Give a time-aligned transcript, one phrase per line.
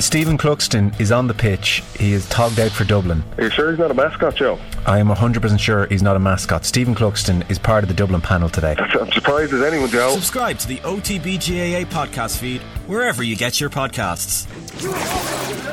[0.00, 1.82] Stephen Cluxton is on the pitch.
[1.98, 3.24] He is togged out for Dublin.
[3.36, 4.56] Are you sure he's not a mascot, Joe?
[4.86, 6.64] I am 100% sure he's not a mascot.
[6.64, 8.76] Stephen Cluxton is part of the Dublin panel today.
[8.78, 10.12] I'm surprised as anyone, Joe.
[10.14, 14.46] Subscribe to the OTBGAA podcast feed wherever you get your podcasts.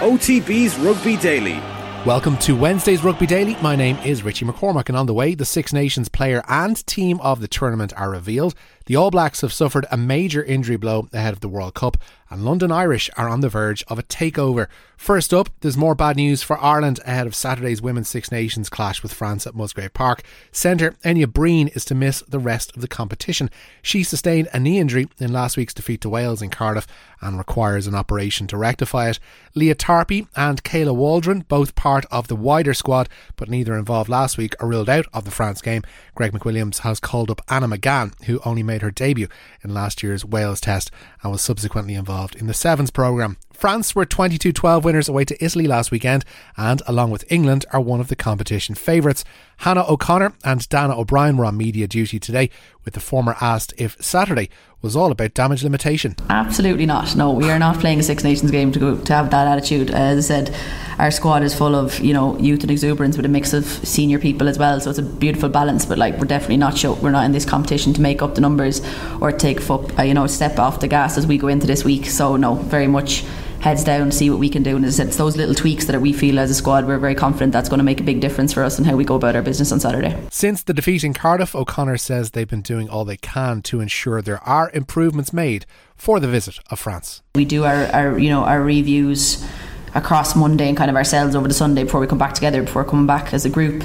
[0.00, 1.58] OTB's Rugby Daily.
[2.06, 3.56] Welcome to Wednesday's Rugby Daily.
[3.62, 7.20] My name is Richie McCormack, and on the way, the Six Nations player and team
[7.20, 8.54] of the tournament are revealed.
[8.90, 11.96] The All Blacks have suffered a major injury blow ahead of the World Cup,
[12.28, 14.66] and London Irish are on the verge of a takeover.
[14.96, 19.02] First up, there's more bad news for Ireland ahead of Saturday's Women's Six Nations clash
[19.02, 20.22] with France at Musgrave Park.
[20.52, 23.48] Centre Enya Breen is to miss the rest of the competition.
[23.80, 26.86] She sustained a knee injury in last week's defeat to Wales in Cardiff
[27.20, 29.18] and requires an operation to rectify it.
[29.54, 34.36] Leah Tarpey and Kayla Waldron, both part of the wider squad, but neither involved last
[34.36, 35.82] week, are ruled out of the France game.
[36.14, 39.28] Greg McWilliams has called up Anna McGann, who only made her debut
[39.62, 40.90] in last year's Wales test
[41.22, 43.36] and was subsequently involved in the Sevens programme.
[43.60, 46.24] France were 22 12 winners away to Italy last weekend
[46.56, 49.22] and, along with England, are one of the competition favourites.
[49.58, 52.48] Hannah O'Connor and Dana O'Brien were on media duty today,
[52.86, 54.48] with the former asked if Saturday
[54.80, 56.16] was all about damage limitation.
[56.30, 57.14] Absolutely not.
[57.14, 59.90] No, we are not playing a Six Nations game to go to have that attitude.
[59.90, 60.56] As I said,
[60.98, 64.18] our squad is full of you know youth and exuberance with a mix of senior
[64.18, 64.80] people as well.
[64.80, 65.84] So it's a beautiful balance.
[65.84, 68.40] But like we're definitely not show, we're not in this competition to make up the
[68.40, 68.80] numbers
[69.20, 71.84] or take foot, uh, you know step off the gas as we go into this
[71.84, 72.06] week.
[72.06, 73.22] So no, very much
[73.60, 74.74] heads down, see what we can do.
[74.74, 76.98] And as I said, it's those little tweaks that we feel as a squad, we're
[76.98, 79.14] very confident that's going to make a big difference for us and how we go
[79.14, 80.16] about our business on Saturday.
[80.30, 84.22] Since the defeat in Cardiff, O'Connor says they've been doing all they can to ensure
[84.22, 87.22] there are improvements made for the visit of France.
[87.34, 89.46] We do our, our you know, our reviews
[89.94, 92.84] across Monday and kind of ourselves over the Sunday before we come back together, before
[92.84, 93.84] coming back as a group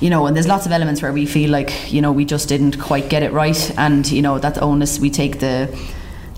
[0.00, 2.48] you know, and there's lots of elements where we feel like, you know, we just
[2.48, 3.78] didn't quite get it right.
[3.78, 5.74] And, you know, that onus, we take the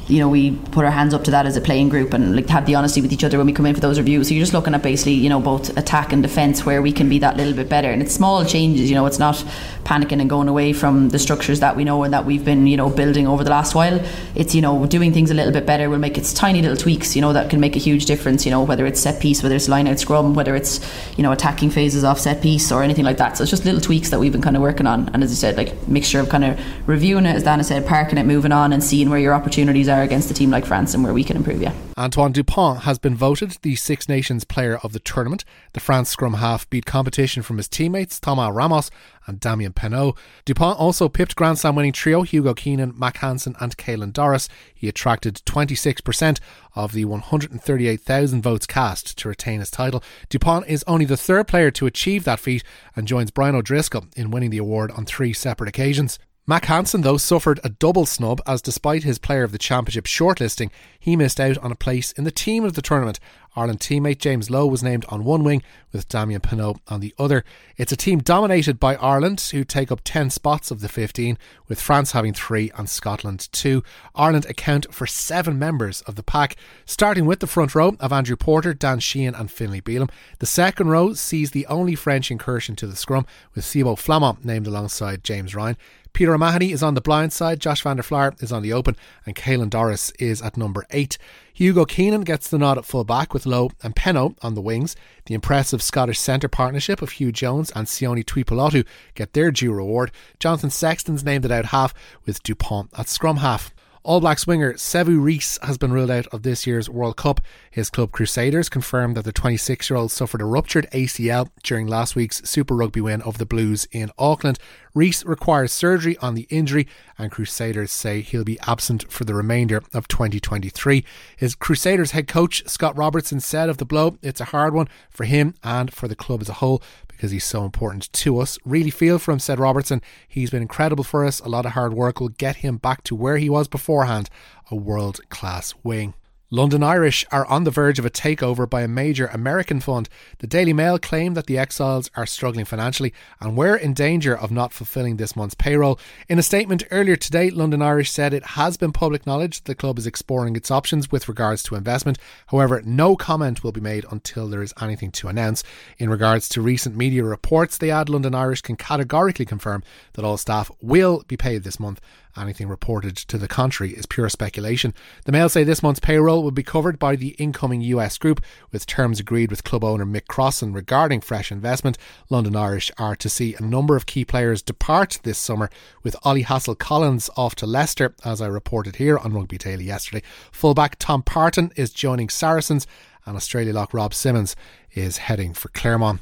[0.09, 2.48] you know, we put our hands up to that as a playing group and like
[2.48, 4.28] have the honesty with each other when we come in for those reviews.
[4.28, 7.11] So you're just looking at basically, you know, both attack and defence where we can
[7.11, 7.91] be that little bit better.
[7.91, 9.36] And it's small changes, you know, it's not
[9.84, 12.77] panicking and going away from the structures that we know and that we've been, you
[12.77, 14.01] know, building over the last while.
[14.35, 15.91] It's, you know, doing things a little bit better.
[15.91, 18.51] We'll make it's tiny little tweaks, you know, that can make a huge difference, you
[18.51, 20.80] know, whether it's set piece, whether it's line out scrum, whether it's,
[21.18, 23.36] you know, attacking phases off set piece or anything like that.
[23.36, 25.11] So it's just little tweaks that we've been kind of working on.
[25.11, 26.58] And as I said, like mixture of kind of
[26.89, 29.98] reviewing it, as Dana said, parking it, moving on and seeing where your opportunities are
[30.03, 31.73] against a team like France and where we can improve, yeah.
[31.97, 35.45] Antoine Dupont has been voted the Six Nations Player of the Tournament.
[35.73, 38.91] The France scrum half beat competition from his teammates Thomas Ramos
[39.27, 40.17] and Damien Penaud.
[40.45, 44.48] Dupont also pipped Grand Slam winning trio Hugo Keenan, Mack Hansen, and Caelan Doris.
[44.75, 46.39] He attracted 26%
[46.75, 50.03] of the 138,000 votes cast to retain his title.
[50.29, 52.63] Dupont is only the third player to achieve that feat
[52.95, 56.19] and joins Brian O'Driscoll in winning the award on three separate occasions.
[56.48, 60.70] Mack Hansen, though, suffered a double snub as despite his Player of the Championship shortlisting,
[60.98, 63.20] he missed out on a place in the team of the tournament.
[63.55, 67.45] Ireland teammate James Lowe was named on one wing with Damien Penaud on the other.
[67.77, 71.36] It's a team dominated by Ireland, who take up 10 spots of the 15,
[71.67, 73.83] with France having three and Scotland two.
[74.15, 78.36] Ireland account for seven members of the pack, starting with the front row of Andrew
[78.36, 80.11] Porter, Dan Sheehan, and Finlay Bealham.
[80.39, 84.67] The second row sees the only French incursion to the scrum, with Thibaut Flament named
[84.67, 85.77] alongside James Ryan.
[86.13, 88.96] Peter O'Mahony is on the blind side, Josh van der Flier is on the open,
[89.24, 91.19] and Caelan Doris is at number eight.
[91.52, 94.97] Hugo Keenan gets the nod at full back with Lowe and Penaud on the wings.
[95.27, 100.11] The impressive Scottish centre partnership of Huw Jones and Sione Tuipulotu get their due reward.
[100.39, 101.95] Jonathan Sexton's named it out half
[102.27, 103.74] with Dupont at scrum half.
[104.08, 107.42] All Blacks winger Sevu Reece has been ruled out of this year's World Cup.
[107.70, 112.17] His club Crusaders confirmed that the 26 year old suffered a ruptured ACL during last
[112.17, 114.58] week's Super Rugby win over the Blues in Auckland.
[114.95, 119.83] Reece requires surgery on the injury, and Crusaders say he'll be absent for the remainder
[119.92, 121.05] of 2023.
[121.36, 125.24] His Crusaders head coach Scott Robertson said of the blow, it's a hard one for
[125.24, 126.83] him and for the club as a whole
[127.18, 128.61] because he's so important to us.
[128.64, 130.00] Really feel for him, said Robertson.
[130.29, 131.40] He's been incredible for us.
[131.40, 134.31] A lot of hard work will get him back to where he was beforehand,
[134.70, 136.14] a world class wing.
[136.50, 140.09] London Irish are on the verge of a takeover by a major American fund.
[140.39, 144.50] The Daily Mail claim that the exiles are struggling financially and were in danger of
[144.50, 146.00] not fulfilling this month's payroll.
[146.27, 149.75] In a statement earlier today, London Irish said it has been public knowledge that the
[149.75, 152.19] club is exploring its options with regards to investment.
[152.47, 155.62] However, no comment will be made until there is anything to announce.
[155.99, 159.83] In regards to recent media reports, they add London Irish can categorically confirm
[160.15, 162.01] that all staff will be paid this month
[162.38, 164.94] Anything reported to the contrary is pure speculation.
[165.25, 168.87] The Mail say this month's payroll will be covered by the incoming US group, with
[168.87, 171.99] terms agreed with club owner Mick Crossan regarding fresh investment.
[172.31, 175.69] London Irish are to see a number of key players depart this summer,
[176.02, 180.23] with Ollie Hassell-Collins off to Leicester, as I reported here on Rugby Daily yesterday.
[180.52, 182.87] Fullback Tom Parton is joining Saracens
[183.26, 184.56] and Australia lock Rob Simmons
[184.94, 186.20] is heading for Clermont.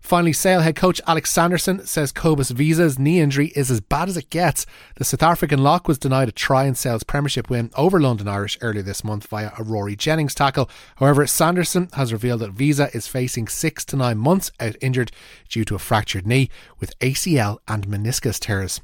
[0.00, 4.16] Finally, Sale head coach Alex Sanderson says Cobus Wiese's knee injury is as bad as
[4.16, 4.66] it gets.
[4.96, 8.58] The South African lock was denied a try in Sale's Premiership win over London Irish
[8.60, 10.68] earlier this month via a Rory Jennings tackle.
[10.96, 15.12] However, Sanderson has revealed that Visa is facing six to nine months out injured
[15.48, 16.50] due to a fractured knee
[16.80, 18.80] with ACL and meniscus tears.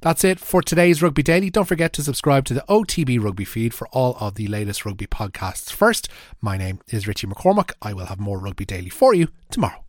[0.00, 1.50] That's it for today's Rugby Daily.
[1.50, 5.08] Don't forget to subscribe to the OTB Rugby feed for all of the latest rugby
[5.08, 6.08] podcasts first.
[6.40, 7.72] My name is Richie McCormack.
[7.82, 9.82] I will have more Rugby Daily for you tomorrow.